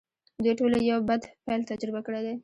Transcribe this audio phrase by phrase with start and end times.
[0.43, 2.35] دوی ټولو یو بد پیل تجربه کړی دی